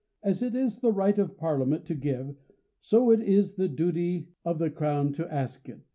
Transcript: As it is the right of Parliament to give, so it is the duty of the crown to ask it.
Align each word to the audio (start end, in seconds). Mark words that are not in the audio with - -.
As 0.23 0.41
it 0.41 0.55
is 0.55 0.79
the 0.79 0.91
right 0.91 1.19
of 1.19 1.37
Parliament 1.37 1.85
to 1.85 1.93
give, 1.93 2.35
so 2.81 3.11
it 3.11 3.19
is 3.21 3.53
the 3.53 3.67
duty 3.67 4.29
of 4.43 4.57
the 4.57 4.71
crown 4.71 5.13
to 5.13 5.31
ask 5.31 5.69
it. 5.69 5.81